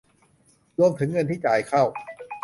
[0.79, 1.83] รวมถึงเงินที่จ่ายเข้า